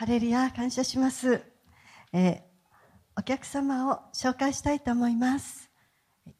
[0.00, 1.42] ハレルヤ感謝します、
[2.14, 2.40] えー、
[3.18, 5.68] お客様を紹介したいと思います。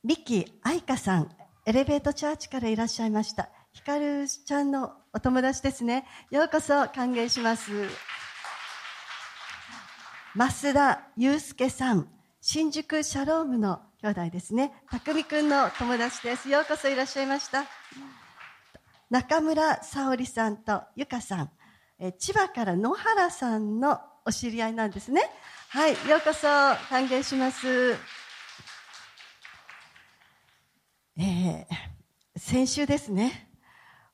[0.02, 1.28] リキ愛香さん
[1.66, 3.50] エレベートチャーチからいらっしゃいました。
[3.74, 6.06] ひかるちゃんのお友達ですね。
[6.30, 7.70] ようこそ歓迎します。
[10.34, 12.08] 増田祐介さん
[12.40, 14.72] 新宿シャロームの兄弟ですね。
[14.90, 16.48] 匠くんの友達です。
[16.48, 17.64] ようこそいらっしゃいました。
[19.10, 21.50] 中村沙織さんとゆかさん。
[22.02, 25.20] え千葉から野原さんのお知り合いなんですね。
[25.68, 26.48] はい、ようこそ
[26.88, 27.92] 歓迎します。
[31.18, 33.50] えー、先週ですね、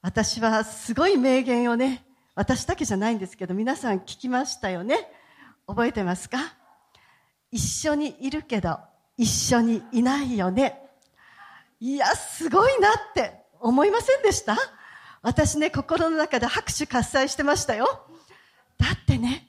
[0.03, 2.05] 私はすごい名言をね、
[2.35, 5.09] 私だけじゃないんですけど、皆さん聞きましたよね。
[5.69, 6.39] 覚えてますか？
[7.53, 8.81] 一緒にいるけど、
[9.17, 10.83] 一緒にいないよね。
[11.79, 14.57] いや、すごいなって思いませんでした？
[15.27, 18.07] 私ね、心の中で拍手喝采してましたよ。
[18.79, 19.49] だってね、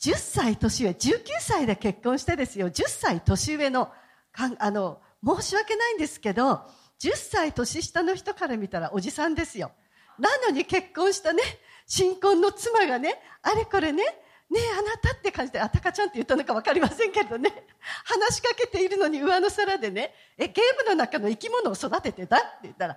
[0.00, 3.86] 10歳年上、19歳で結婚してですよ、10歳年上の、
[4.30, 6.62] かあの、申し訳ないんですけど、
[7.00, 9.72] 10歳年下の人から見たらおじさんですよ。
[10.20, 11.42] なのに結婚したね、
[11.88, 17.66] 新婚の妻がね、あれこれね、ねえ、あなたって感じで、あたかちゃんって言ったのか分かりませんけどね、
[18.04, 22.96] 話しかけているのに上の空でね、え、ゲームの中の生き物を育ててたって言ったら、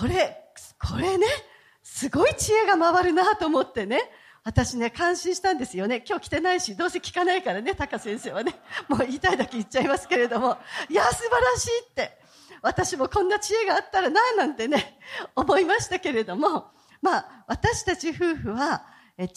[0.00, 0.41] これ、
[0.78, 1.26] これね、
[1.82, 4.00] すごい知恵が回るなと思ってね、
[4.44, 6.02] 私ね、感心したんですよね。
[6.06, 8.56] 今日来てないし、どうせ聞かないからね、タカ先生はね。
[8.88, 10.58] もう言いたいだけ言っちゃいますけれども、
[10.88, 12.18] いや、素晴らしいって。
[12.60, 14.98] 私もこんな知恵があったらな、なんてね、
[15.36, 18.84] 思いましたけれども、まあ、私たち夫婦は、
[19.18, 19.28] 12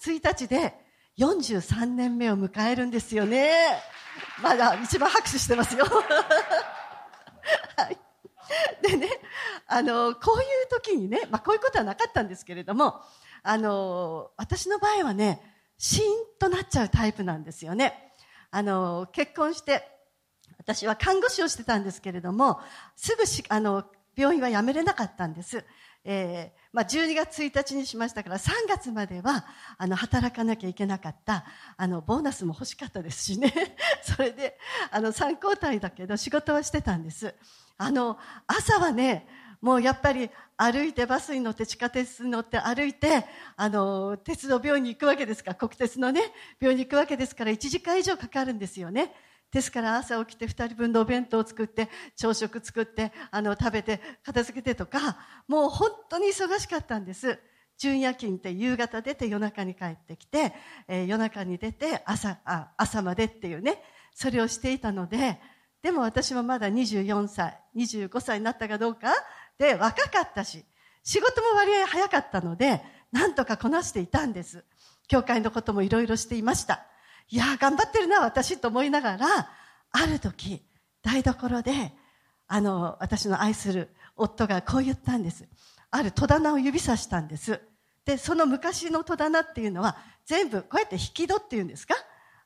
[0.00, 0.74] 月1日で
[1.18, 3.52] 43年目を迎えるんですよね。
[4.42, 5.84] まだ一番拍手してますよ。
[7.76, 7.98] はい。
[8.82, 9.08] でね、
[9.72, 13.00] あの、こういう時にね、まあこういうことはなかったんですけれども、
[13.42, 15.40] あの、私の場合はね、
[15.78, 16.06] シーン
[16.38, 18.12] となっちゃうタイプなんですよね。
[18.50, 19.86] あの、結婚して、
[20.58, 22.60] 私は看護師をしてたんですけれども、
[22.96, 23.84] すぐし、あの、
[24.16, 25.64] 病院は辞めれなかったんです。
[26.04, 29.46] えー、まあ、12月1日にしましたから、3月までは、
[29.78, 31.44] あの、働かなきゃいけなかった。
[31.76, 33.52] あの、ボーナスも欲しかったですしね。
[34.02, 34.58] それで、
[34.90, 37.34] あの、3交代だけど、仕事はしてたんです。
[37.76, 39.26] あの、朝はね、
[39.60, 43.24] もうやっぱり歩いてバスに乗って地下鉄に乗って歩いて、
[43.56, 46.20] あの、鉄道病院に行くわけですから、国鉄のね、
[46.60, 49.12] 病院に行くわけですから1時間以上かかるんですよね。
[49.52, 57.38] ですから朝起きて2人分のお弁当を作って、朝食作って、あの、食べて、片付けてとか、もう本当に忙しかったんです。
[57.76, 60.52] 純夜勤って夕方出て夜中に帰ってきて、
[60.86, 63.82] えー、夜中に出て朝、あ、朝までっていうね、
[64.14, 65.40] それをしていたので、
[65.82, 69.08] でも私はまだ24歳、25歳になったかどうか
[69.60, 70.64] で若かったし、
[71.04, 72.82] 仕事も割合早かったので、
[73.12, 74.64] なんとかこなしていたんです。
[75.06, 76.86] 教会のこともいろいろしていました。
[77.28, 79.50] いや頑張ってるな、私と思いながら、
[79.92, 80.62] ある時、
[81.02, 81.92] 台所で、
[82.48, 85.46] あの、私の愛する夫がこう言ったんです。
[85.90, 87.60] ある戸棚を指さしたんです。
[88.06, 91.94] で、その昔の戸棚っていうのは、全部こうやって引き戸っていうんですか？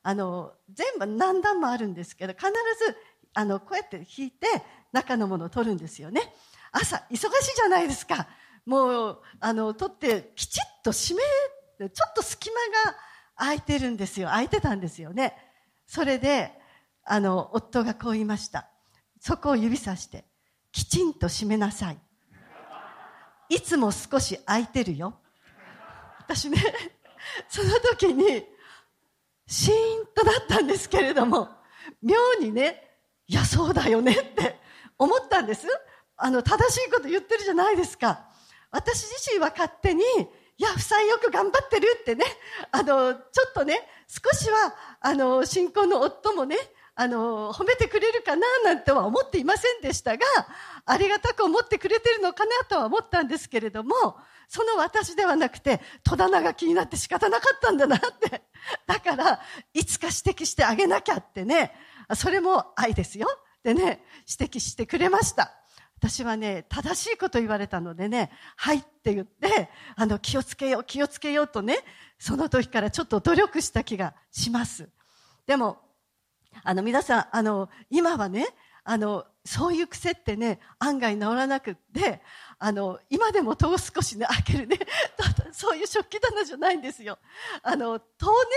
[0.03, 2.51] あの、全部何段もあるんですけど、必ず
[3.33, 4.47] あの、こうやって引いて
[4.91, 6.21] 中のものを取るんですよね。
[6.77, 8.27] 朝、忙しいじゃないですか。
[8.65, 12.55] もう、あの、取ってきちっと閉め、ちょっと隙間
[12.91, 12.97] が
[13.37, 14.27] 空いてるんですよ。
[14.27, 15.37] 空いてたんですよね。
[15.85, 16.51] それで、
[17.05, 18.67] あの、夫がこう言いました。
[19.21, 20.25] そこを指さして、
[20.71, 21.97] きちんと閉めなさい。
[23.47, 25.17] いつも少し空いてるよ。
[26.19, 26.57] 私ね、
[27.47, 28.45] その時に、
[29.47, 31.49] シーンとなったんですけれども、
[32.01, 32.97] 妙にね、
[33.27, 34.59] いや、そうだよねって
[34.97, 35.67] 思ったんです。
[36.17, 38.25] あの、正しいこと言ってるじゃないですか。
[38.71, 40.03] 私自身は勝手に、
[40.57, 42.25] いや、負債よく頑張ってるってね、
[42.71, 46.55] あの、ちょっとね、少しは、あの、新婚の夫もね、
[46.95, 50.25] あの、褒めてくれるかななんては思っていませんでしたが、
[50.85, 54.15] ありがたく思ってくれてるのかなとは思ったんですけれども、
[54.47, 58.43] その私ではなくて、戸棚が気になって仕方なかったんだなって。
[58.87, 59.41] だから、
[59.73, 61.77] いつか指摘してあげなきゃってね、
[62.15, 63.27] それも愛ですよ。
[63.63, 64.05] でね、
[64.39, 65.51] 指摘してくれました。
[66.07, 71.79] 私はね、正しいこと言われたのでね、はいって言って、あの、気をつけよう、気をつけようとね、
[72.19, 74.87] その時からちょっと努力した気がします。
[75.47, 75.79] でも、
[76.63, 78.45] あの、皆さん、あの、今はね、
[78.83, 82.21] あの、そういう癖ってね、案外治らなくって、
[82.59, 84.77] あの、今でも戸を少しね、開けるね、
[85.53, 87.17] そういう食器棚じゃないんですよ。
[87.63, 88.49] あの、戸をね、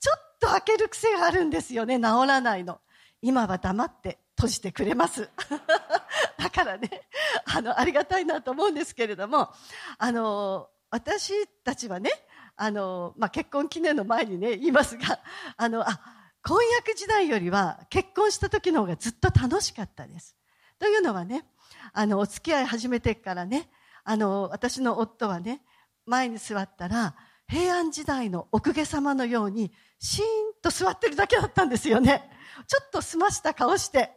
[0.00, 2.80] ちょっと開ける癖があるんですよね、治らないの。
[3.22, 5.28] 今は黙って閉じてくれます。
[6.38, 7.08] だからね、
[7.44, 9.52] あの、ありがたいなと思うんですけれども、
[9.98, 12.10] あの、私たちはね、
[12.56, 15.20] あの、まあ、結婚記念の前にね、言いますが、
[15.56, 16.00] あの、あ、
[16.42, 20.36] 婚約時代よりは結婚した時の方がずっと楽しかったです。
[20.78, 21.44] というのはね、
[21.92, 23.70] あの、お付き合い始めてからね、
[24.04, 25.62] あの、私の夫はね、
[26.06, 27.16] 前に座ったら、
[27.48, 30.26] 平安時代のお公家様のように、シーン
[30.62, 32.28] と座ってるだけだったんですよね。
[32.66, 34.10] ちょっと澄ました顔して、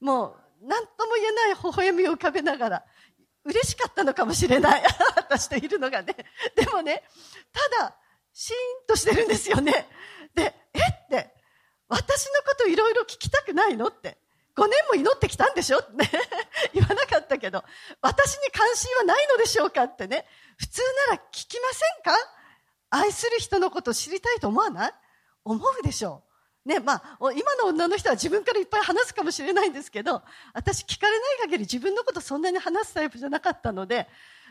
[0.00, 2.84] もう、何とも言えない微笑みを浮かべながら、
[3.44, 4.82] 嬉しかったのかもしれない。
[5.16, 6.16] 私といるのがね。
[6.54, 7.02] でもね、
[7.52, 7.96] ただ、
[8.32, 9.88] シーンとしてるんですよね。
[10.34, 11.34] で、えって、
[11.88, 14.18] 私のこといろいろ聞きたくないのって。
[14.56, 15.80] 5年も祈ってきたんでしょ？
[15.80, 16.10] ってね。
[16.72, 17.62] 言わなかったけど、
[18.00, 20.26] 私に関心はないのでしょうかってね。
[20.56, 22.45] 普通なら聞きませんか？
[22.90, 24.92] 愛する人のことを知りたいと思わない？
[25.44, 26.22] 思うでしょ
[26.64, 26.68] う。
[26.68, 30.22] ね、まあ、今の女の人は自分からいっぱい話すかもしれないんですけど、
[30.52, 34.08] 私聞かれない限り自分のことそんなに話すタイプじゃなかったので、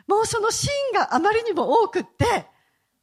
[0.07, 2.45] もうそのシーンがあまりにも多くって、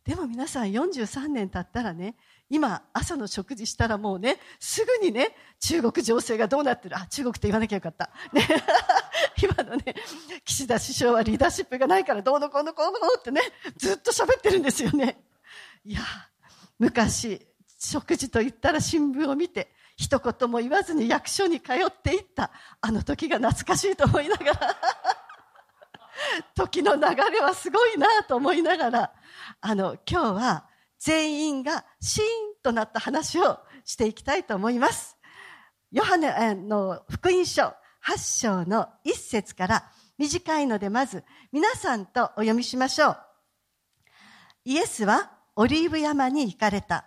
[0.05, 2.17] でも皆さん43年経ったらね、
[2.49, 6.97] 今朝の食事したらもうね、すぐにね、中国情勢がどうなってる？
[6.97, 8.11] あ、中国って言わなきゃよかった。
[8.33, 8.47] ね、
[9.43, 9.95] 今のね、
[10.45, 13.41] 岸田首相はリーダーシップがないからどうのこうのこうのってね、
[13.77, 15.23] ずっと喋ってるんですよね。
[15.85, 16.01] いや、
[16.79, 17.47] 昔、
[17.79, 22.51] 食事と言ったら新聞を見て、一言も言わずに役所に通っていった
[22.81, 24.77] あの時が懐かしいと思いながら
[26.55, 27.01] 時の流
[27.31, 29.13] れはすごいなと思いながら
[29.61, 30.67] あの今日は
[30.99, 32.27] 全員がシーン
[32.63, 35.17] となった話をしていきたいと思います
[35.91, 37.75] ヨハネの福音書
[38.07, 39.85] 8章の1節から
[40.19, 43.19] 短いのでまず皆さんとお読みしましょう
[44.65, 47.07] イエスはオリーブ山に行かれた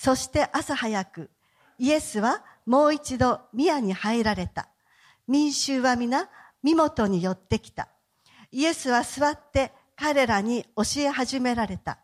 [0.00, 1.28] そして朝早く、
[1.76, 4.68] イエスはもう一度宮に入られた。
[5.26, 6.28] 民衆は皆、
[6.62, 7.88] 身元に寄ってきた。
[8.52, 11.98] イエスは座って彼らに教え始められた。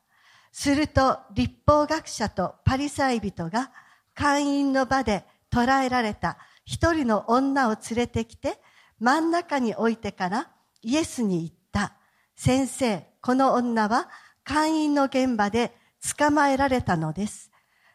[0.50, 3.70] すると、立法学者とパリサイ人が
[4.12, 8.60] 会員の場で捕らえられた一人の女を連れてきて、
[8.98, 10.50] 真ん中に置いてから
[10.82, 11.94] イエスに言った。
[12.36, 14.08] 先生、この女は
[14.44, 15.74] 会員の現場で
[16.18, 17.50] 捕まえられたのです。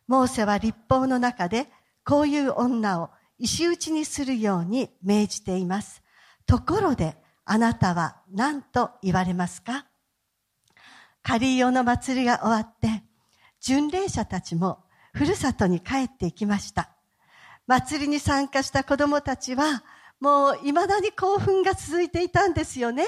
[0.07, 1.67] モーセは立法の中で
[2.03, 6.01] こういう女を石打ちにするように命じています。
[6.45, 9.85] ところであなたは何と言われますか？
[11.21, 13.03] カリーオの祭りが終わって、
[13.59, 14.83] 巡礼者たちも
[15.13, 16.89] ふるさとに帰っていきました。
[17.69, 19.83] 祭りに参加した子供たちは、
[20.19, 23.05] もう未だに興奮が続いていたんですよね。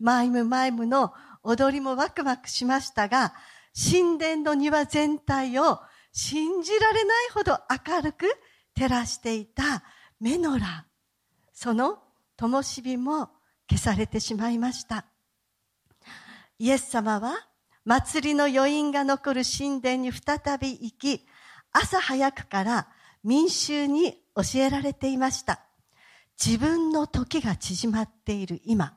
[0.00, 1.12] マイムマイムの
[1.42, 3.34] 踊りもワクワクしましたが、
[3.74, 5.78] 神殿の庭全体を
[6.10, 8.34] 信じられないほど明るく
[8.74, 9.84] 照らしていた
[10.18, 10.86] メノラ。
[11.52, 11.98] その
[12.38, 13.28] 灯火も
[13.68, 15.04] 消されてしまいました。
[16.58, 17.34] イエス様は
[17.84, 21.26] 祭りの余韻が残る神殿に再び行き、
[21.72, 22.88] 朝早くから
[23.24, 25.60] 民衆に教えられていました。
[26.44, 28.96] 自分の時が縮まっている今、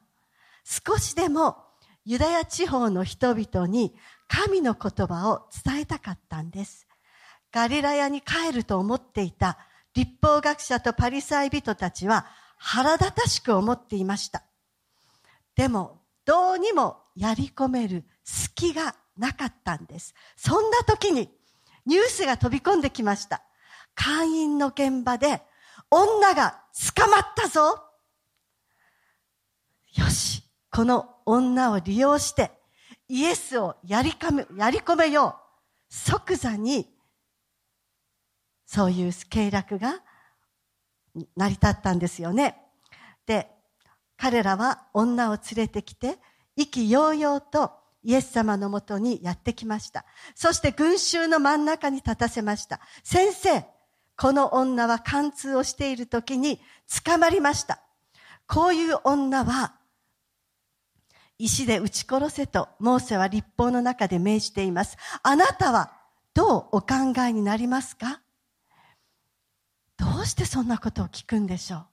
[0.63, 1.57] 少しでも
[2.05, 3.95] ユダヤ地方の人々に
[4.27, 6.87] 神の言葉を伝えたかったんです。
[7.51, 9.57] ガリラヤに帰ると思っていた
[9.93, 12.25] 立法学者とパリサイ人たちは
[12.57, 14.43] 腹立たしく思っていました。
[15.55, 20.13] でも、どうにもやり込める隙がなかったんです。
[20.35, 21.29] そんな時に
[21.85, 23.44] ニュースが飛び込んできました。
[23.95, 25.41] 会員の現場で
[25.89, 26.61] 女が
[26.95, 27.81] 捕まったぞ
[29.95, 32.51] よし、この女を利用して
[33.07, 35.45] イエスをやりかめ、やり込めよう。
[35.87, 36.93] 即座に
[38.65, 40.01] そういう計略が
[41.37, 42.57] 成り立ったんですよね。
[43.25, 43.49] で、
[44.17, 46.17] 彼らは女を連れてきて、
[46.55, 47.71] 意気揚々と
[48.03, 50.05] イエス様のもとにやってきました。
[50.35, 52.79] そして群衆の真ん中に立たせました。
[53.03, 53.65] 先生、
[54.17, 56.61] この女は貫通をしている時に
[57.03, 57.81] 捕まりました。
[58.47, 59.75] こういう女は
[61.37, 64.97] 石で撃ち殺せとモーセは立法の中で命じています。
[65.21, 65.91] あなたは
[66.33, 68.21] どうお考えになりますか？
[69.97, 71.85] どうしてそんなことを聞くんでしょう？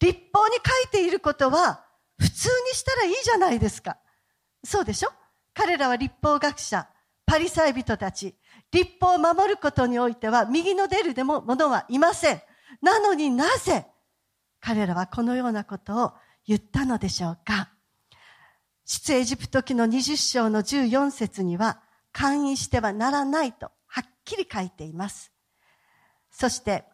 [0.00, 1.84] 立法に書いていることは
[2.18, 3.98] 普通にしたらいいじゃないですか。
[4.64, 5.10] そうでしょ？
[5.54, 6.88] 彼らは立法学者、
[7.24, 8.34] パリサイ人たち、
[8.72, 12.42] 立法を守ることにおいては右の出るでも者はいません。
[12.82, 13.86] なのになぜ
[14.60, 16.12] 彼らはこのようなことを
[16.46, 17.70] 言ったのでしょうか
[18.84, 21.80] 出エジプト記の20章の14節には、
[22.12, 25.32] 勧誘してはならないとはっきり書いています。
[26.30, 26.84] そして、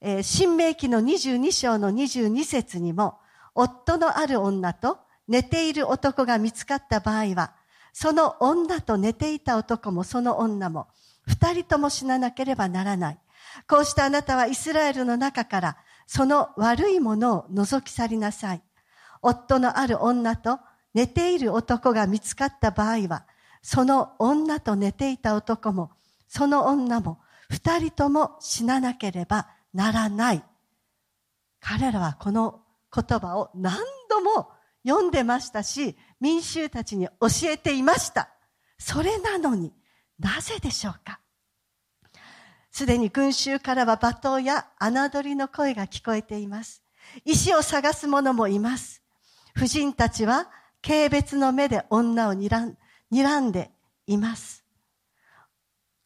[0.00, 3.18] えー、新明記の22章の22節にも、
[3.54, 4.98] 夫のある女と
[5.28, 7.54] 寝ている男が見つかった場合は、
[7.92, 10.88] その女と寝ていた男もその女も、
[11.28, 13.18] 二人とも死ななければならない。
[13.68, 18.62] こうしてあなたはイスラエルの中からその悪いものを除き去りなさい。
[19.20, 20.58] 夫のある女と
[20.94, 23.26] 寝ている男が見つかった場合は、
[23.62, 25.90] その女と寝ていた男も、
[26.28, 27.18] その女も、
[27.50, 30.42] 二人とも死ななければならない。
[31.60, 32.60] 彼らはこの
[32.94, 34.50] 言葉を何度も
[34.86, 38.30] 読んでましたし、民衆たちに教えていました。
[38.78, 39.72] それなのに
[40.18, 41.20] なぜでしょうか？
[42.70, 46.82] すでに群衆からは罵倒や侮りの声が聞こえています。
[47.24, 49.02] 石を探す者もいます。
[49.54, 50.48] 婦人たちは
[50.82, 52.76] 軽蔑の目で女を睨ん
[53.10, 53.70] 睨んで
[54.06, 54.64] います。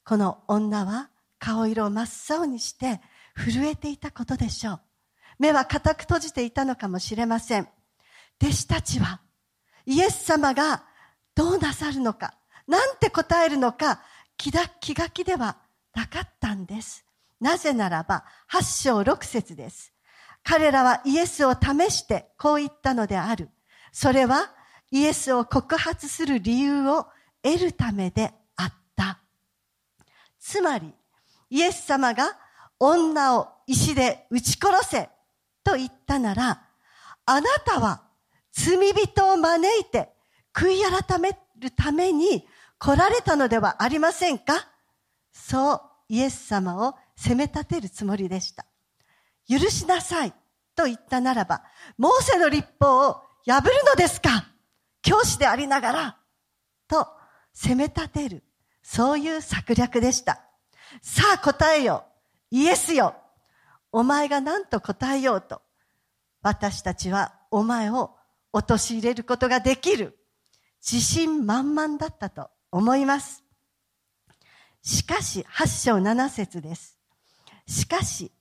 [0.04, 3.00] この女は顔色を真っ青にして
[3.36, 4.80] 震えていたことでしょう。
[5.38, 7.68] 目は固く閉じていたのかもしれません。
[8.40, 9.20] 弟子たちは
[9.86, 10.84] イエス様が
[11.34, 12.34] どうなさるのか、
[12.66, 14.00] なんて答えるのか、
[14.36, 15.56] 気が気が気では
[15.94, 17.04] なかったんです。
[17.40, 19.92] なぜならば、八章六節です。
[20.44, 23.48] 彼らはイエスを試してこう言ったのである。
[23.92, 24.50] それは
[24.90, 27.06] イエスを告発する理由を
[27.42, 29.18] 得るためであった。
[30.38, 30.92] つまり、
[31.50, 32.36] イエス様が
[32.78, 35.08] 女を石で撃ち殺せ
[35.62, 36.62] と言ったなら、
[37.26, 38.02] あなたは
[38.52, 40.10] 罪人を招いて
[40.52, 42.46] 悔い改めるために
[42.84, 44.54] 来られたのではありませんか？
[45.32, 48.66] そうイエス様を責め立てるつもりでした。
[49.48, 50.32] 許しなさい
[50.74, 51.62] と言ったならば、
[51.96, 54.48] モーセの立法を破るのですか？
[55.00, 56.16] 教師でありながら
[56.88, 57.06] と
[57.52, 58.42] 責め立てる、
[58.82, 60.40] そういう策略でした。
[61.02, 62.04] さあ答えよ。
[62.50, 63.14] イエスよ。
[63.92, 65.62] お前が何と答えようと。
[66.42, 68.16] 私たちはお前を
[68.52, 70.18] 陥れることができる。
[70.84, 73.44] 自信満々だったと思います。
[74.82, 76.98] しかし、八章七節です。
[77.68, 78.32] しかし、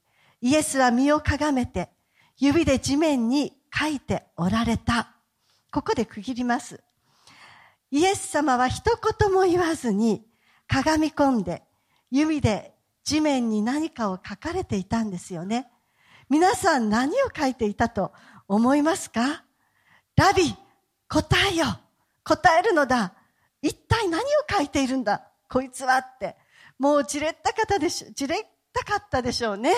[0.41, 1.89] イエスは身をかがめて、
[2.38, 5.15] 指で地面に書いておられた。
[5.71, 6.81] ここで区切ります。
[7.91, 10.25] イエス様は一言も言わずに、
[10.67, 11.61] かがみ込んで、
[12.09, 12.73] 指で
[13.03, 15.69] 地面に何かを書かれていたんですよね。
[16.29, 18.13] 皆さん何を書いていたと
[18.47, 19.43] 思いますか
[20.15, 20.55] ラビ、
[21.09, 21.65] 答えよ
[22.23, 23.13] 答えるのだ
[23.62, 25.27] 一体何を書いているんだ？
[25.50, 26.38] こいつはって。
[26.80, 29.72] もうじれった方でしょ、じれったかったでしょうね。
[29.72, 29.74] ん？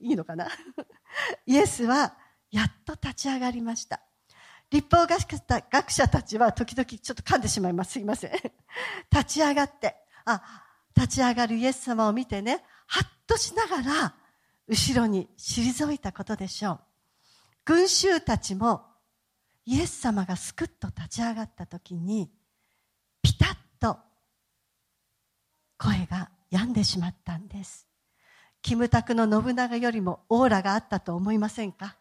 [0.00, 0.48] いいのかな？
[1.46, 2.14] イエスは
[2.50, 4.00] やっと立ち上がりました。
[4.70, 7.92] 立法学者たちは時々ちょっと噛んでしまいます。
[7.92, 8.32] すいません。
[9.12, 10.42] 立ち上がって、あ、
[10.94, 14.14] 立ち上がるイエス様を見てね、はっとしながら、
[14.66, 16.80] 後ろに退いたことでしょう。
[17.64, 18.84] 群衆たちも、
[19.64, 22.32] イエス様がすくっと立ち上がった時に、
[23.22, 24.00] ピタッと
[25.78, 27.86] 声が止んでしまったんです。
[28.62, 31.96] キムタクの信長よりもオーラがあったと思いませんか？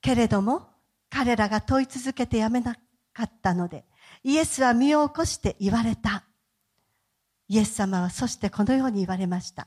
[0.00, 0.68] けれども、
[1.10, 2.76] 彼らが問い続けてやめな
[3.12, 3.84] かったので、
[4.22, 6.24] イエスは身を起こして言われた。
[7.48, 9.66] イエス様はそしてこのように言われました。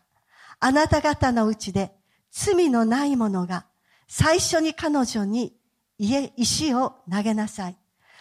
[0.59, 1.91] あなた方のうちで
[2.31, 3.65] 罪のない者が
[4.07, 5.53] 最初に彼女に、
[5.97, 7.77] 石を投げなさい。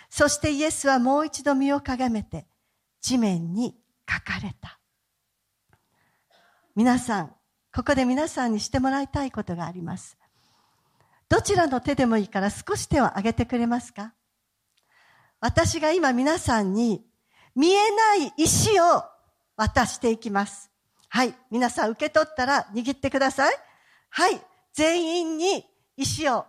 [0.08, 2.46] そしてイエスはもう一度身をかがめて
[3.00, 3.76] 地面に
[4.09, 4.78] 書かれた。
[6.75, 7.35] 皆さん、
[7.75, 10.16] ここで皆さんにしてもらいたいことがあります。
[11.28, 14.14] どちらの手でもいいから少し手を挙げてくれますか？
[15.40, 17.04] 私が今皆さんに
[17.54, 19.04] 見えない石を
[19.57, 20.71] 渡していきます。
[21.09, 21.35] はい。
[21.50, 23.54] 皆さん受け取ったら握ってください。
[24.11, 24.40] はい。
[24.73, 25.64] 全員に
[25.97, 26.47] 石を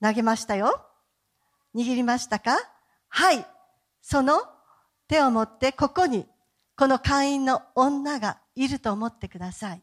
[0.00, 0.80] 投げましたよ。
[1.74, 2.56] 握りましたか？
[3.08, 3.46] はい。
[4.00, 4.40] その
[5.12, 6.26] 手を持ってここに
[6.74, 9.82] この会員の女がいると思ってください。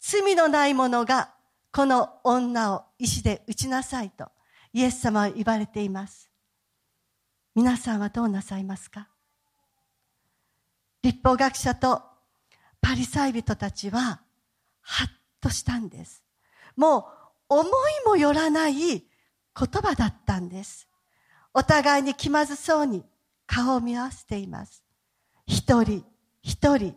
[0.00, 1.30] 罪のない者が
[1.70, 4.32] この女を石で打ちなさいと
[4.72, 6.28] イエス様は言われています。
[7.54, 9.06] 皆さんはどうなさいますか？
[11.04, 12.02] 立法学者と
[12.80, 14.22] パリサイ人たちは
[14.80, 15.08] ハッ
[15.40, 16.24] としたんです。
[16.74, 17.06] も
[17.48, 17.70] う思い
[18.04, 19.02] もよらない言
[19.54, 20.88] 葉だったんです。
[21.54, 23.04] お互いに気まずそうに
[23.52, 24.84] 顔を見合わせています。
[25.44, 26.04] 一人
[26.40, 26.94] 一人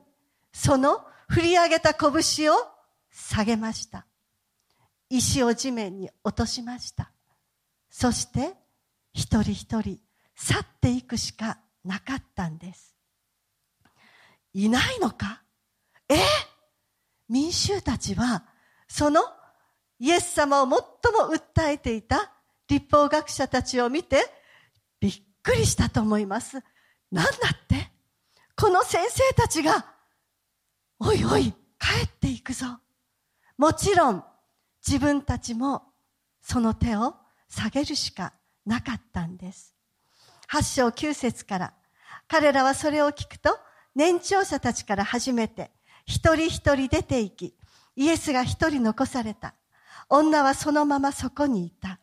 [0.54, 2.56] その振り上げた拳を
[3.12, 4.06] 下げました。
[5.10, 7.12] 石を地面に落としました。
[7.90, 8.54] そして
[9.14, 10.00] 一人一人
[10.36, 12.96] 去っていくしかなかったんです。
[14.54, 15.42] いないのか？
[16.08, 16.16] え？
[17.30, 18.44] 民衆たちは
[18.88, 19.22] その
[20.00, 22.32] イエス様を最も訴えていた
[22.68, 24.24] 立法学者たちを見て
[25.44, 26.64] くりしたと思います。
[27.12, 27.92] なんだって？
[28.56, 29.86] この先生たちが、
[31.00, 32.66] おいおい、帰っていくぞ。
[33.58, 34.24] もちろん、
[34.86, 35.84] 自分たちも
[36.42, 37.16] その手を
[37.50, 38.34] 下げるしか
[38.66, 39.76] なかったんです。
[40.48, 41.74] 八章九節から、
[42.28, 43.58] 彼らはそれを聞くと、
[43.96, 45.72] 年長者たちから初めて、
[46.06, 47.56] 一人一人出て行き、
[47.96, 49.56] イエスが一人残された。
[50.10, 52.00] 女はそのままそこにいた。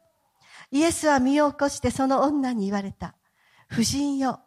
[0.70, 3.14] イエスは身を起こしてその女に言われた。
[3.72, 4.40] 夫人よ、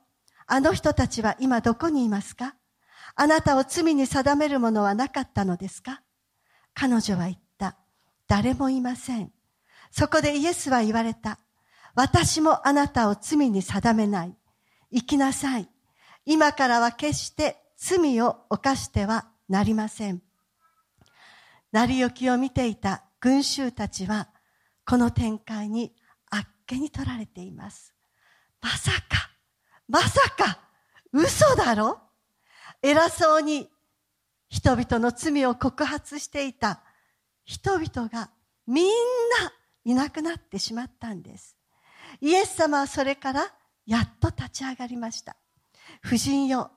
[0.48, 2.56] あの人たちは今どこにいますか？
[3.15, 6.01] あなたを罪に定めるものはなかったのですか？
[6.74, 7.77] 彼女は言った。
[8.27, 9.32] 誰もいません。
[9.92, 11.39] そこでイエスは言われた。
[11.96, 14.36] 私もあなたを罪に定めない。
[14.92, 15.70] 生きなさい。
[16.25, 20.22] 今からは決して罪を犯してはなりません。
[21.72, 24.30] 成り行きを見ていた群衆たちは、
[24.86, 25.94] この展開に
[26.30, 27.93] あっけに取られています。
[28.63, 29.29] まさか、
[29.89, 30.58] まさか、
[31.12, 32.00] 嘘だろ？
[32.82, 33.70] 偉そうに
[34.48, 36.82] 人々の罪を告発していた
[37.43, 38.29] 人々が
[38.65, 38.91] みんな
[39.84, 41.58] いなくなってしまったんです。
[42.22, 43.53] イエス様はそれから
[43.86, 45.36] やっと立ち上がりました。
[46.05, 46.72] 夫人よ、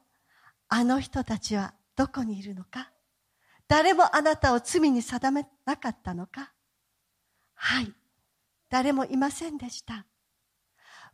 [0.68, 2.90] あの人たちはどこにいるのか？
[3.68, 6.52] 誰もあなたを罪に定めなかったのか？
[7.54, 7.92] はい。
[8.68, 10.04] 誰もいませんでした。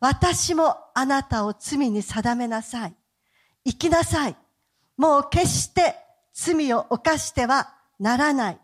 [0.02, 2.94] 私もあなたを罪に定めなさい。
[3.64, 4.36] 生きなさい。
[4.96, 5.94] もう決して
[6.32, 8.58] 罪を犯してはならない。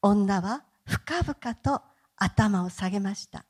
[0.00, 1.82] 女は深々と
[2.16, 3.44] 頭を下げました。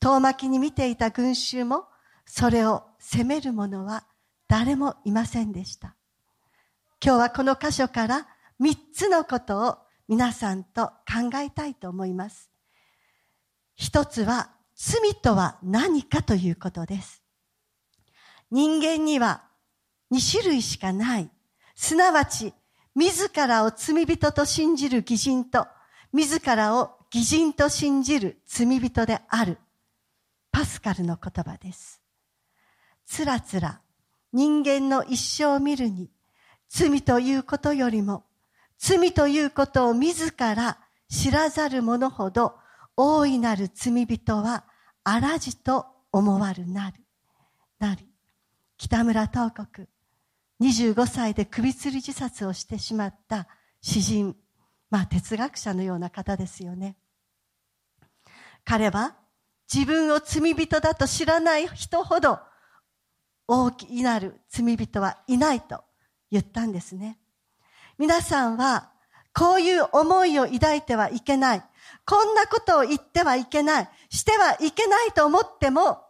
[0.00, 1.84] 遠巻きに見ていた群衆も
[2.26, 4.02] それを責める者は
[4.48, 5.94] 誰もいませんでした。
[7.00, 8.26] 今日はこの箇所から
[8.58, 12.50] 三つのことを皆さんと考えたいと思います。
[13.76, 14.50] 一つは
[14.82, 17.22] 罪とは何かということです。
[18.50, 19.42] 人間には
[20.10, 21.30] 二種類しかない。
[21.74, 22.54] すなわち、
[22.94, 25.66] 自らを罪人と信じる偽人と、
[26.14, 29.58] 自らを偽人と信じる罪人である。
[30.50, 32.00] パスカルの言葉です。
[33.04, 33.82] つらつら
[34.32, 36.10] 人間の一生を見るに、
[36.70, 38.24] 罪ということよりも、
[38.78, 40.78] 罪ということを自ら
[41.10, 42.54] 知らざる者ほど
[42.96, 44.64] 大いなる罪人は
[45.12, 47.00] 荒地と思わるなる。
[47.80, 48.06] なり。
[48.78, 49.88] 北村東国。
[50.60, 53.48] 25歳で首吊り自殺をしてしまった
[53.80, 54.36] 詩人。
[54.88, 56.96] まあ哲学者のような方ですよね。
[58.64, 59.16] 彼は
[59.72, 62.38] 自分を罪人だと知らない人ほど
[63.48, 65.82] 大きなる罪人はいないと
[66.30, 67.18] 言ったんですね。
[67.98, 68.92] 皆さんは
[69.34, 71.64] こういう思いを抱いてはいけない。
[72.04, 73.88] こんなことを言ってはいけない。
[74.10, 76.04] してはいけないと思っても、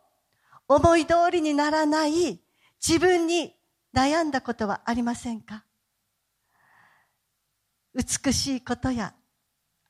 [0.66, 2.40] 思い通りにならない
[2.86, 3.54] 自分に
[3.94, 5.64] 悩んだことはありませんか？
[7.94, 9.14] 美しいことや、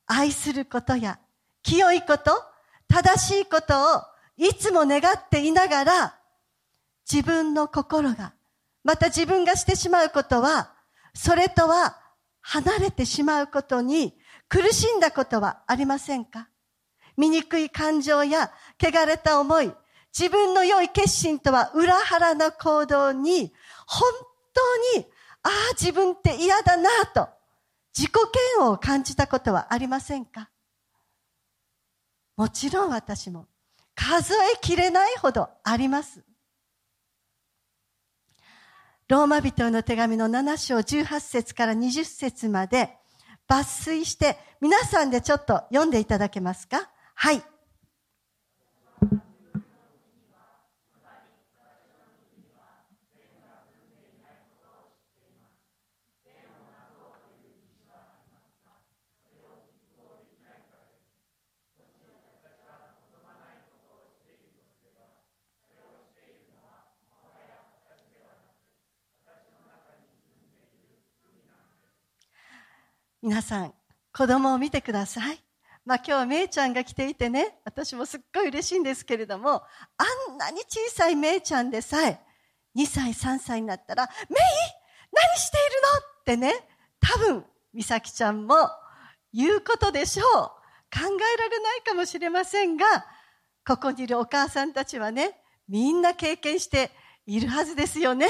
[0.06, 1.18] 愛することや、
[1.62, 2.42] 清いこと、
[2.88, 4.02] 正しいことを
[4.36, 6.18] いつも願っていながら、
[7.10, 8.32] 自分の心が、
[8.82, 10.72] また自分がしてしまうことは、
[11.14, 11.98] それとは
[12.40, 14.18] 離れてしまうことに
[14.48, 16.48] 苦しんだことはありませんか？
[17.20, 18.50] 醜い感情や
[18.82, 19.72] 汚れた思い、
[20.18, 23.52] 自分の良い決心とは裏腹な行動に、
[23.86, 24.10] 本
[24.94, 25.06] 当に、
[25.42, 27.28] ああ、自分って嫌だなと、
[27.96, 28.12] 自己
[28.56, 30.48] 嫌悪を感じたことはありませんか？
[32.36, 33.46] もちろん私も
[33.94, 36.24] 数えきれないほどあります。
[39.08, 42.96] ローマ人の手紙の7章18節から20節まで
[43.48, 46.88] 抜粋して皆さんでちょっと読んでいただけますか？
[47.22, 47.42] はい。
[73.20, 73.74] 皆さん、
[74.14, 75.49] 子供を見てください。
[75.90, 82.20] まあ今日はめいちゃんが来ていてね、私もすっごい嬉しいんですけれども、あんなに小さいめいちゃんでさえ、
[82.76, 84.38] 2歳、3歳になったら、めい
[85.10, 86.06] 何しているの？
[86.20, 86.54] ってね、
[87.00, 88.54] 多分、美咲ちゃんも
[89.32, 90.26] 言うことでしょう。
[90.28, 93.04] 考えられないかもしれませんが、
[93.66, 96.92] ここにいるお母さんたちはね、みんな経験して
[97.26, 98.28] いるはずですよね。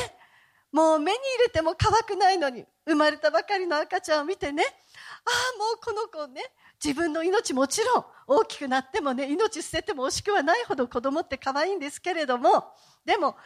[0.72, 6.40] もう目に入れても乾くないのに、生まれたばかりの赤ちゃんを見てね、ああ、もうこの子ね、
[6.82, 12.64] 自分の命もちろん大きくなってもね、命捨てても惜しくはないほど子供って可愛いんですけれども、
[13.04, 13.42] でも、こん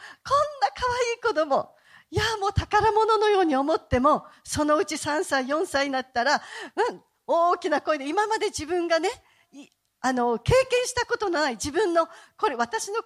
[0.61, 1.75] な可愛い子供、
[2.11, 9.09] いや、もう宝物のように思っても、そのうち3歳、4歳になったら、うん、大きな声で、今まで自分がね、
[10.01, 12.99] あの、経験したことのない自分の、これ私の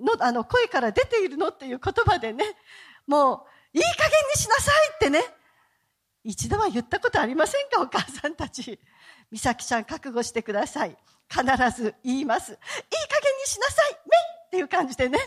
[0.00, 2.44] のあの声から出ているのっていう言葉でね、
[3.06, 5.22] もう、いい加減にしなさいってね、
[6.24, 8.80] 一度は言ったことありませんかお母さんたち。
[9.30, 10.96] 美咲ちゃん覚悟してください。
[11.30, 11.44] 必
[11.76, 12.52] ず言います。
[12.52, 13.98] いい加減にしなさいめ
[14.46, 15.18] っていう感じでね。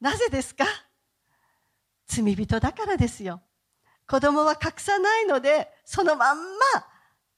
[0.00, 0.66] なぜですか？
[2.06, 3.40] 罪人だからですよ。
[4.06, 6.44] 子供は隠さないので、そのまんま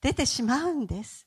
[0.03, 1.27] 出てしまうんです。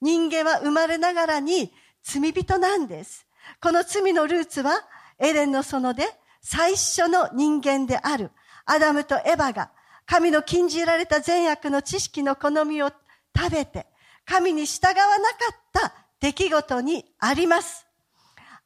[0.00, 3.26] 人間は生まれながらに罪人なんです。
[3.60, 4.72] この罪のルーツは
[5.18, 6.08] エレンの園で
[6.40, 8.32] 最初の人間である
[8.66, 9.70] アダムとエバが
[10.04, 12.90] 神の禁じられた善悪の知識の好みを
[13.36, 13.86] 食べて
[14.24, 17.86] 神に従わなかった出来事にあります。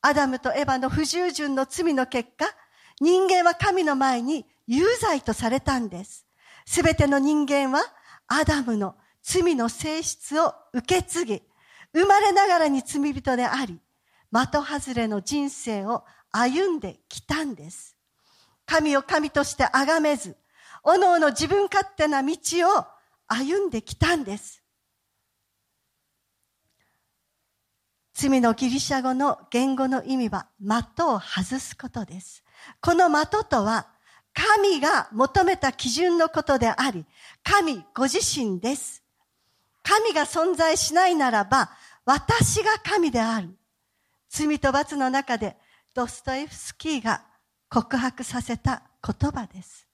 [0.03, 2.47] アダムとエバの不従順の罪の結果、
[3.01, 6.27] 人間は神の前に有罪とされたんです。
[6.66, 7.83] すべての人間は
[8.29, 11.42] アダムの罪の性質を受け継ぎ、
[11.92, 13.81] 生まれながらに罪人であり、
[14.33, 17.97] 的外れの人生を歩んできたんです。
[18.66, 20.37] 神を神として崇めず、
[20.83, 22.37] おのおの自分勝手な道
[22.79, 22.85] を
[23.29, 24.62] 歩んできたんです。
[28.19, 32.43] 罪のギリシャ語の言語の意味は的を外すことです。
[32.81, 33.89] この的とは
[34.33, 37.05] 神が求めた基準のことであり、
[37.43, 39.03] 神ご自身です。
[39.83, 41.71] 神が存在しないならば、
[42.07, 43.51] 私が神である。
[44.31, 45.59] 罪と罰の中で
[45.95, 47.23] ドストエフスキーが
[47.69, 49.87] 告白させた言葉です。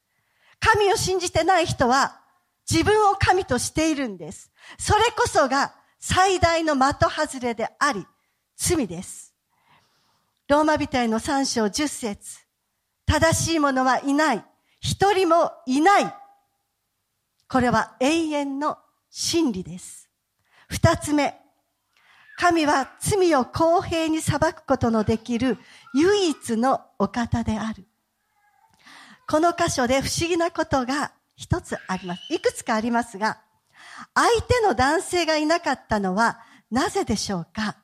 [0.61, 2.21] 神を信じてない人は
[2.71, 4.53] 自分を神としているんです。
[4.79, 8.07] それこそが最大の的外れであり、
[8.64, 9.35] 罪です。
[10.46, 12.38] ローマ人への三章十節
[13.07, 14.44] 正しい者はいない。
[14.81, 16.14] 一人もいない。
[17.48, 18.79] これは永遠の
[19.11, 20.09] 真理です。
[20.68, 21.40] 二つ目。
[22.38, 25.59] 神は罪を公平に裁くことのできる
[25.92, 27.85] 唯一のお方である。
[29.29, 32.33] この箇所で不思議なことが一つあります。
[32.33, 33.40] いくつかありますが、
[34.14, 36.38] 相手の男性がいなかったのは
[36.70, 37.82] なぜでしょうか？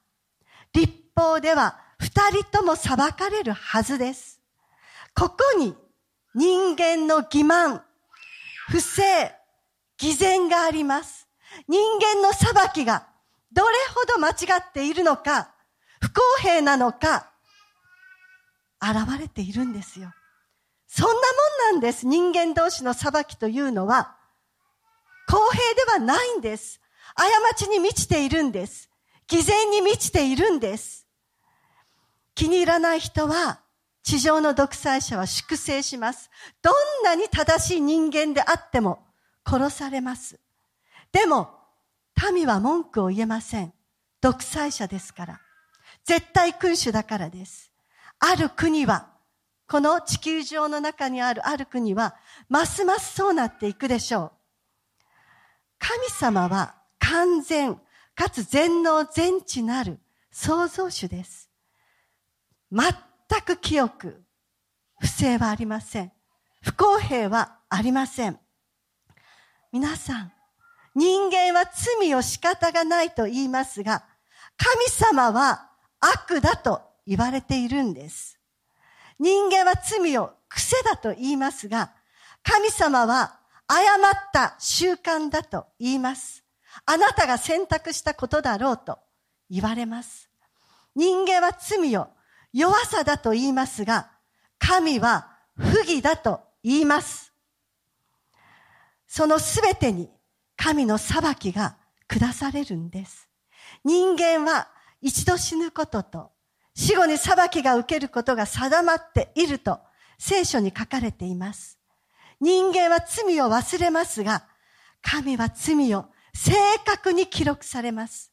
[0.73, 4.41] 立法では二人とも裁かれるはずです。
[5.15, 5.75] ここに
[6.35, 7.81] 人間の欺瞞、
[8.69, 9.35] 不正、
[9.99, 11.29] 偽善があります。
[11.67, 13.07] 人間の裁きが
[13.53, 15.51] どれほど間違っているのか、
[16.01, 17.31] 不公平なのか、
[18.81, 20.13] 現れているんですよ。
[20.87, 21.21] そんなもん
[21.73, 22.07] なんです。
[22.07, 24.17] 人間同士の裁きというのは、
[25.29, 26.81] 公平ではないんです。
[27.15, 28.88] 過ちに満ちているんです。
[29.29, 31.07] 偽善に満ちているんです。
[32.35, 33.61] 気に入らない人は、
[34.03, 36.31] 地上の独裁者は粛清します。
[36.63, 39.05] どんなに正しい人間であっても
[39.45, 40.41] 殺されます。
[41.13, 41.51] でも、
[42.33, 43.73] 民は文句を言えません。
[44.21, 45.41] 独裁者ですから。
[46.05, 47.71] 絶対君主だからです。
[48.19, 49.11] ある国は、
[49.69, 52.17] この地球上の中にあるある国は、
[52.49, 54.33] ますますそうなっていくでしょう。
[55.79, 57.79] 神様は完全、
[58.19, 60.01] かつ全能全知なる
[60.33, 61.49] 創造主です。
[62.73, 62.93] 全
[63.43, 64.25] く清く、
[64.99, 66.11] 不正はありません。
[66.61, 68.41] 不公平はありません。
[69.71, 70.33] 皆さん、
[70.97, 74.05] 人間は罪を仕方がないと言いますが、
[74.57, 78.41] 神様は悪だと言われているんです。
[79.21, 81.93] 人間は罪を癖だと言いますが、
[82.43, 86.48] 神様は誤った習慣だと言います。
[86.87, 88.99] あなたが選択したことだろうと
[89.51, 90.31] 言われます。
[90.95, 92.09] 人間は罪を
[92.53, 94.11] 弱さだと言いますが、
[94.59, 97.33] 神は不義だと言います。
[99.07, 100.11] そのすべてに
[100.57, 101.77] 神の裁きが
[102.09, 103.29] 下されるんです。
[103.85, 104.69] 人間は
[105.01, 106.33] 一度死ぬことと
[106.75, 109.81] 死後に裁きが受けることが定まっていると
[110.19, 111.79] 聖書に書かれています。
[112.41, 114.45] 人間は罪を忘れますが、
[115.03, 116.07] 神は罪を
[116.41, 116.53] 正
[116.85, 118.33] 確に記録されます。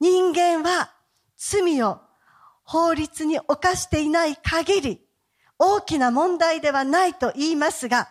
[0.00, 0.92] 人間は
[1.36, 2.00] 罪を
[2.64, 5.00] 法律に犯していない限り
[5.56, 8.08] 大きな問題ではないと言いますが、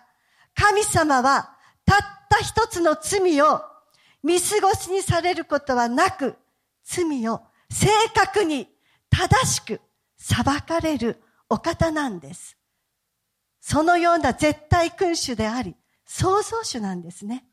[0.55, 1.97] 神様はたっ
[2.29, 3.61] た一つの罪を
[4.23, 6.37] 見過ごしにされることはなく、
[6.85, 8.69] 罪を正確に
[9.09, 9.81] 正しく
[10.17, 12.57] 裁かれるお方なんです。
[13.59, 17.46] そのような絶対君主であり、創造主なんですね。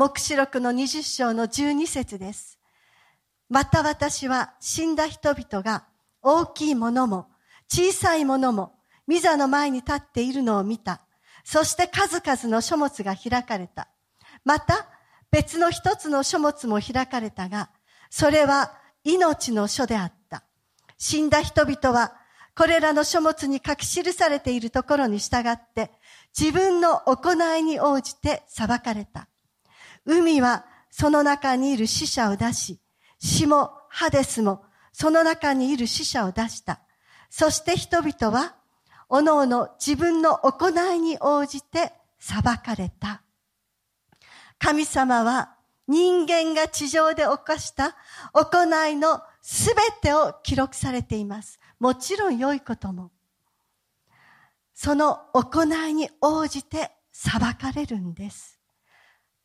[0.00, 2.58] 目視録の20章の12節です。
[3.50, 5.84] また私は死んだ人々が
[6.22, 7.26] 大きいものも
[7.68, 8.72] 小さいものも
[9.06, 11.02] 御座の前に立っているのを見た。
[11.44, 13.88] そして数々の書物が開かれた。
[14.42, 14.86] また
[15.30, 17.68] 別の一つの書物も開かれたが、
[18.08, 18.72] それは
[19.04, 20.44] 命の書であった。
[20.96, 22.14] 死んだ人々は
[22.56, 25.90] これらの書物に書き記されているところに従って
[26.34, 29.29] 自分の行いに応じて裁かれた。
[30.06, 32.80] 海はその中にいる死者を出し、
[33.18, 36.80] 死もハデスもその中にいる死者を出した。
[37.28, 38.56] そして人々は、
[39.08, 43.22] おのおの自分の行いに応じて裁かれた。
[44.58, 45.56] 神様は
[45.88, 47.96] 人間が地上で犯した
[48.32, 51.58] 行いのすべてを記録されています。
[51.80, 53.10] もちろん良いことも。
[54.74, 58.59] その行いに応じて裁かれるんです。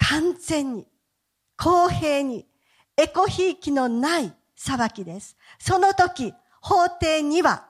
[0.09, 0.87] 完全に、
[1.57, 2.47] 公平に、
[2.97, 5.35] エコひいきのない裁きです。
[5.59, 7.67] その時、法廷には、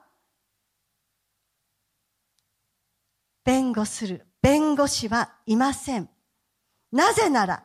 [3.44, 6.08] 弁護する弁護士はいません。
[6.92, 7.64] なぜなら、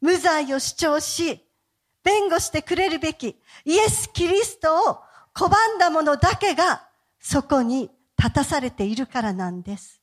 [0.00, 1.44] 無罪を主張し、
[2.04, 5.02] 弁護してくれるべきイエス・キリストを
[5.34, 6.88] 拒んだ者だけが
[7.20, 10.00] そこに立たされているからなんです。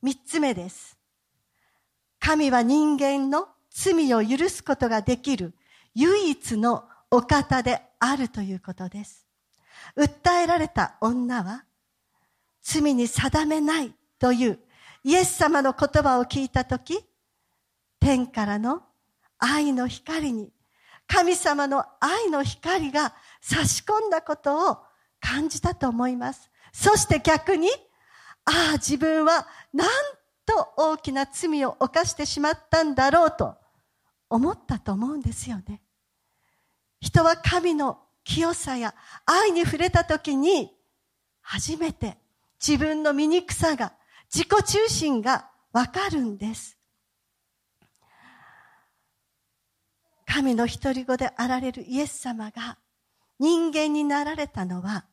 [0.00, 0.95] 三つ目です。
[2.26, 5.54] 神は人間の罪を許すことができる
[5.94, 9.24] 唯一のお方であるということです。
[9.96, 11.62] 訴えられた女は
[12.62, 14.58] 罪に定めないという
[15.04, 16.98] イエス様の言葉を聞いたとき、
[18.00, 18.82] 天からの
[19.38, 20.50] 愛の光に
[21.06, 24.78] 神様の愛の光が差し込んだことを
[25.20, 26.50] 感じたと思います。
[26.72, 27.68] そして逆に、
[28.46, 29.88] ああ、自分はなん
[30.46, 33.56] と大きな罪を犯してしまったんだろうと
[34.30, 35.82] 思ったと思うんですよね。
[37.00, 40.72] 人は神の清さや愛に触れた時に
[41.40, 42.18] 初めて
[42.64, 43.92] 自分の醜さが
[44.32, 46.76] 自己中心がわかるんです。
[50.26, 52.78] 神の一人子であられるイエス様が
[53.38, 55.06] 人間になられたのは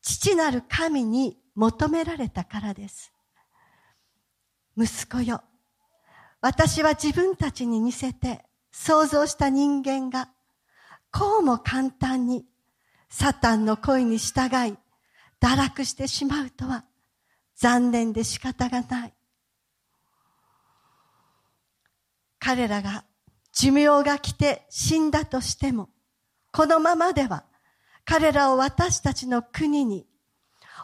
[0.00, 3.12] 父なる神に求められたからです。
[4.78, 5.42] 息子よ、
[6.40, 10.28] 私は自分たちに似せて想像した人間が
[11.10, 12.44] こうも簡単に
[13.08, 14.76] サタンの声に従い
[15.40, 16.84] 堕落してしまうとは
[17.56, 19.12] 残念で仕方がない。
[22.38, 23.04] 彼らが
[23.52, 25.88] 寿命が来て死んだとしても、
[26.52, 27.44] このままでは
[28.04, 30.06] 彼らを私たちの国に、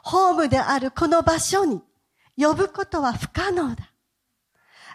[0.02, 1.82] ホームであるこの場所に
[2.36, 3.90] 呼ぶことは不可能だ。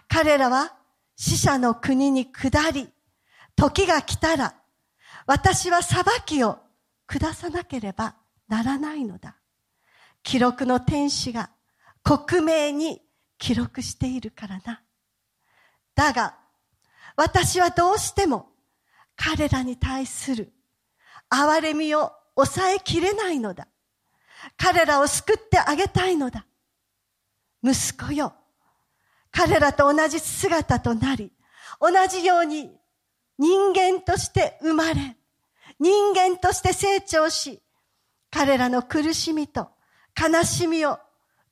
[0.08, 0.74] 彼らは
[1.16, 2.90] 死者の国に下り、
[3.56, 4.56] 時が来たら、
[5.26, 6.60] 私は裁きを
[7.08, 8.16] 下さなければ
[8.48, 9.36] ならないのだ。
[10.24, 11.50] 記録の天使が
[12.04, 13.02] 克明に
[13.38, 14.82] 記録しているからな。
[15.96, 16.36] だが、
[17.16, 18.50] 私はどうしても
[19.16, 20.54] 彼らに対する
[21.30, 23.68] 憐れみを抑えきれないのだ。
[24.56, 26.46] 彼らを救ってあげたいのだ。
[27.72, 28.34] 息子よ。
[29.32, 31.32] 彼らと同じ姿となり、
[31.80, 32.72] 同じように
[33.38, 35.18] 人間として生まれ、
[35.80, 37.62] 人間として成長し、
[38.32, 39.70] 彼らの苦しみと
[40.20, 41.00] 悲しみを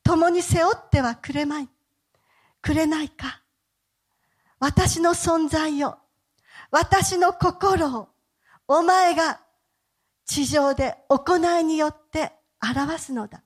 [0.04, 1.70] 共に背負ってはくれまい。
[2.62, 3.42] くれないか。
[4.60, 5.98] 私の存在を、
[6.72, 8.10] 私の心を、
[8.68, 9.40] お前が
[10.26, 13.44] 地上で行いによって表すのだ。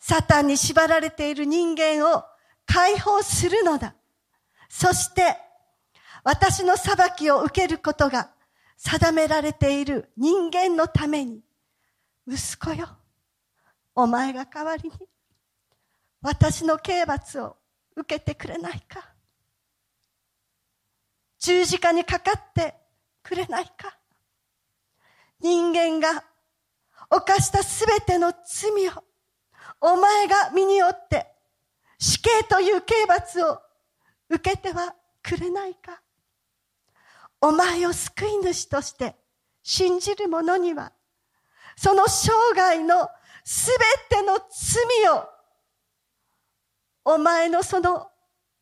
[0.00, 2.24] サタンに縛られている人間を
[2.66, 3.94] 解放するのだ。
[4.68, 5.36] そして、
[6.24, 8.30] 私の裁きを受けることが
[8.76, 11.42] 定められている人間のために、
[12.26, 12.88] 息子よ、
[13.94, 14.94] お前が代わりに、
[16.22, 17.56] 私の刑罰を
[17.94, 19.10] 受けてくれないか。
[21.38, 22.74] 十字架にかかって
[23.22, 23.96] くれないか
[25.40, 26.22] 人間が
[27.08, 29.04] 犯したすべての罪を
[29.80, 31.26] お前が身によって
[31.98, 33.60] 死刑という刑罰を
[34.28, 36.00] 受けてはくれないか
[37.40, 39.16] お前を救い主として
[39.62, 40.92] 信じる者には
[41.76, 43.08] その生涯の
[43.44, 43.70] す
[44.10, 45.28] べての罪を
[47.04, 48.08] お前のその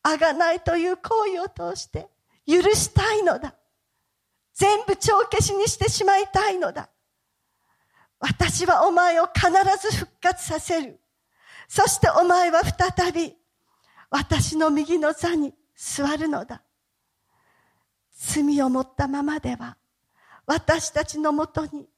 [0.03, 2.09] あがないという行為を通して
[2.47, 3.55] 許したいのだ。
[4.55, 6.89] 全部帳消しにしてしまいたいのだ。
[8.21, 9.51] 私はお前を必
[9.81, 11.01] ず復活させる。
[11.69, 13.35] そしてお前は再び
[14.11, 16.63] 私の右の座に座るのだ。
[18.19, 19.77] 罪を持ったままでは、
[20.47, 21.89] 私たちのもとに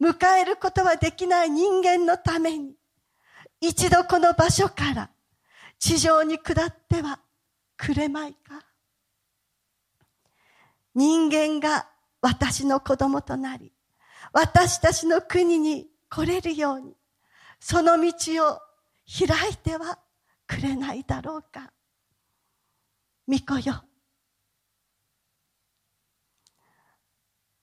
[0.00, 2.74] 迎えることはできない人間のために、
[3.60, 5.10] 一度この場所から
[5.78, 7.20] 地上に下っては
[7.76, 8.64] くれまいか。
[10.94, 11.86] 人間が
[12.20, 13.72] 私の子供となり、
[14.32, 16.94] 私たちの国に来れるように、
[17.60, 18.12] その道
[18.46, 18.60] を
[19.06, 19.98] 開いては
[20.46, 21.72] くれないだろうか。
[23.26, 23.84] 巫女よ。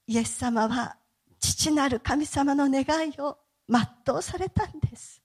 [0.06, 0.96] イエス様は
[1.40, 5.20] 父なる神様の願いを全うされたんです。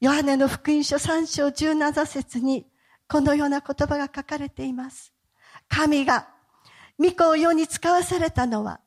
[0.00, 2.66] ヨハネの福音書3章17節に
[3.08, 5.14] このような言葉が書かれています。
[5.68, 6.28] 神が
[6.98, 8.80] 御子を世に使わされたのは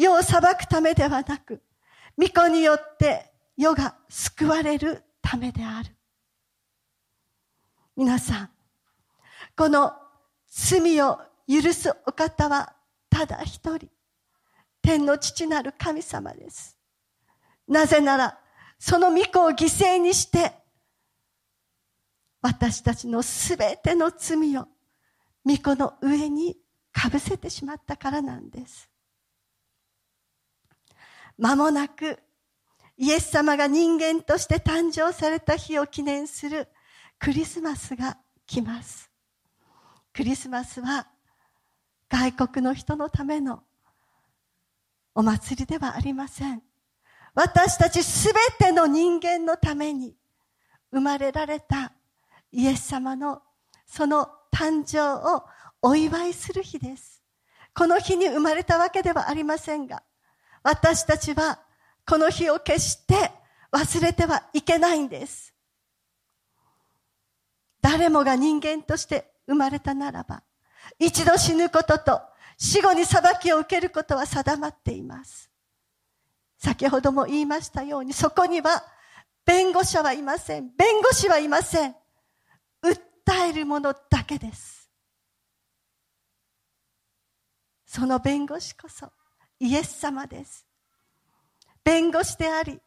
[0.00, 1.62] 世を裁くためではなく、
[2.16, 5.94] 御子によって世が救われるためである。
[7.94, 8.50] 皆さん、
[9.54, 9.92] この
[10.48, 12.74] 罪を許すお方は
[13.10, 13.88] ただ一人、
[14.80, 16.78] 天の父なる神様です。
[17.68, 18.38] なぜなら、
[18.78, 20.54] その御子を犠牲にして、
[22.40, 24.66] 私たちのすべての罪を
[25.44, 26.56] 御子の上に
[26.90, 28.90] かぶせてしまったからなんです。
[31.40, 32.18] 間もなく、
[32.98, 36.68] イエス様が人間として誕生された日を記念する
[37.18, 39.10] クリスマスが来ます。
[40.12, 41.06] クリスマスは
[42.10, 43.62] 外国の人のための
[45.14, 46.62] お祭りではありません。
[47.34, 50.14] 私たちすべての人間のために
[50.92, 51.92] 生まれられた
[52.52, 53.40] イエス様の
[53.86, 55.44] その誕生を
[55.80, 57.22] お祝いする日です。
[57.74, 60.02] この日に生まれたわけではありませんが、
[60.62, 61.58] 私たちは
[62.06, 63.30] この日を決して
[63.72, 65.54] 忘れてはいけないんです。
[67.80, 70.42] 誰もが人間として生まれたならば、
[70.98, 72.20] 一度死ぬことと
[72.58, 75.50] 死後に裁きを受けることは定まっています。
[76.58, 78.84] 先ほども言いましたように、そこには
[79.46, 80.70] 弁護者はいません。
[80.76, 81.96] 弁護士はいません。
[82.82, 84.90] 訴えるものだけです。
[87.86, 89.10] その弁護士こそ
[89.60, 90.66] イエス様です。
[91.84, 92.80] 弁護士であり、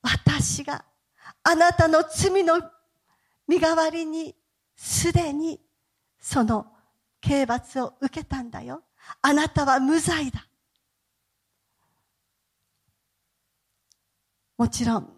[0.00, 0.84] 私が
[1.42, 2.60] あなたの罪の
[3.46, 4.34] 身代わりに
[4.76, 5.60] すでに
[6.20, 6.66] その
[7.20, 8.82] 刑罰を受けたんだよ。
[9.22, 10.46] あなたは無罪だ。
[14.56, 15.10] もちろん、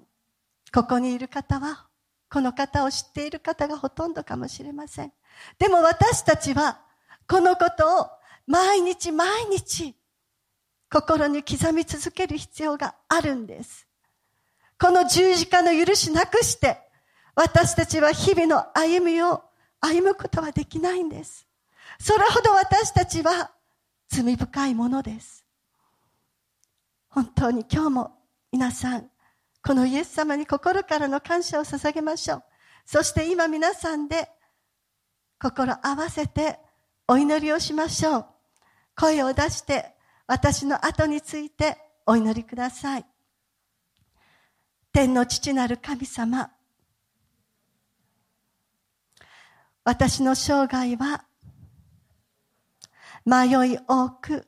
[0.73, 1.89] ここにいる方は、
[2.31, 5.13] この方を知っている方がほとんどかもしれません。
[5.59, 6.81] でも私たちは、
[7.29, 8.07] このことを
[8.47, 9.97] 毎日毎日、
[10.93, 13.87] 心に刻み続ける必要があるんです。
[14.79, 16.79] この十字架の許しなくして、
[17.35, 19.43] 私たちは日々の歩みを
[19.81, 21.47] 歩むことはできないんです。
[21.99, 23.53] それほど私たちは
[24.11, 25.47] 罪深いものです。
[27.09, 28.19] 本当に今日も
[28.53, 29.09] 皆さん、
[29.65, 32.45] このイエス様に心からの感謝を捧げましょう。
[32.85, 34.29] そして今皆さんで
[35.41, 36.59] 心合わせて
[37.09, 38.27] お祈りをしましょう。
[38.95, 39.92] 声を出して
[40.27, 43.07] 私の後についてお祈りください。
[44.93, 46.51] 天の父なる神様、
[49.85, 51.25] 私の生涯は
[53.25, 54.47] 迷い多く、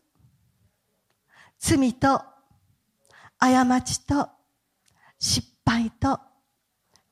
[1.59, 2.23] 罪と
[3.39, 4.29] 過ちと
[5.19, 6.21] 失敗と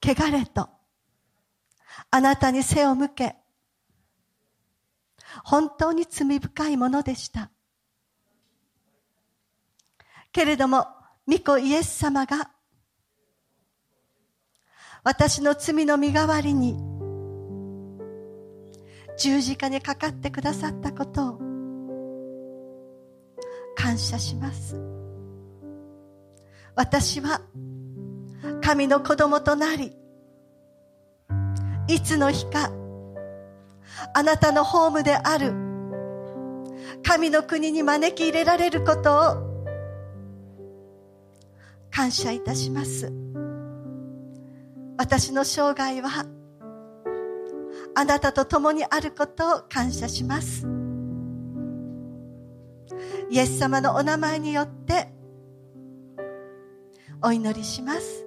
[0.02, 0.68] 汚れと
[2.10, 3.36] あなたに背を向け、
[5.44, 7.50] 本当に罪深いものでした。
[10.32, 10.86] けれども、
[11.28, 12.50] 御子イエス様が
[15.04, 16.76] 私の罪の身代わりに
[19.18, 21.38] 十字架にかかってくださったことを
[23.76, 24.76] 感謝します。
[26.74, 27.42] 私は
[28.62, 29.92] 神の子供となり、
[31.88, 32.70] いつの日か
[34.14, 35.52] あなたのホームである
[37.02, 39.51] 神の国に招き入れられることを
[41.94, 43.12] 感謝いたします。
[44.96, 46.26] 私の生涯は
[47.94, 50.66] あなたと共にあることを感謝します。
[53.30, 55.12] イエス様のお名前によって
[57.22, 58.26] お祈りします。